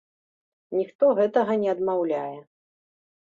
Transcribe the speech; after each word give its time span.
Ніхто 0.77 1.05
гэтага 1.19 1.57
не 1.63 1.69
адмаўляе. 1.75 2.35